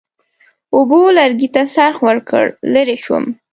اوبو 0.75 0.99
لرګي 1.17 1.49
ته 1.55 1.61
څرخ 1.73 1.97
ورکړ، 2.07 2.43
لرې 2.73 2.97
شوم. 3.03 3.25